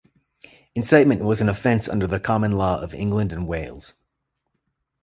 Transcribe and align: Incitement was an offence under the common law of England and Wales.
Incitement 0.73 1.21
was 1.23 1.41
an 1.41 1.47
offence 1.49 1.87
under 1.87 2.07
the 2.07 2.19
common 2.19 2.53
law 2.53 2.81
of 2.81 2.95
England 2.95 3.31
and 3.31 3.47
Wales. 3.47 3.93